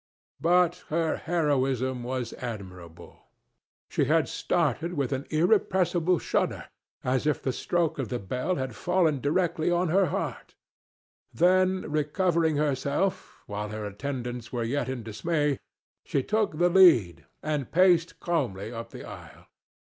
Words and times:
But 0.41 0.83
her 0.87 1.15
heroism 1.17 2.01
was 2.01 2.33
admirable. 2.39 3.19
She 3.87 4.05
had 4.05 4.27
started 4.27 4.95
with 4.95 5.11
an 5.11 5.27
irrepressible 5.29 6.17
shudder, 6.17 6.65
as 7.03 7.27
if 7.27 7.39
the 7.39 7.53
stroke 7.53 7.99
of 7.99 8.09
the 8.09 8.17
bell 8.17 8.55
had 8.55 8.75
fallen 8.75 9.21
directly 9.21 9.69
on 9.69 9.89
her 9.89 10.07
heart; 10.07 10.55
then, 11.31 11.81
recovering 11.81 12.55
herself, 12.55 13.43
while 13.45 13.69
her 13.69 13.85
attendants 13.85 14.51
were 14.51 14.63
yet 14.63 14.89
in 14.89 15.03
dismay, 15.03 15.59
she 16.03 16.23
took 16.23 16.57
the 16.57 16.69
lead 16.69 17.27
and 17.43 17.71
paced 17.71 18.19
calmly 18.19 18.73
up 18.73 18.89
the 18.89 19.03
aisle. 19.07 19.45